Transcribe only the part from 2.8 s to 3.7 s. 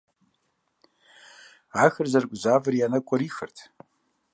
я нэгу кърихырт.